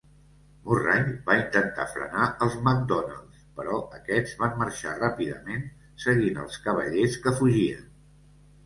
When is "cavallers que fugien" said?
6.69-7.89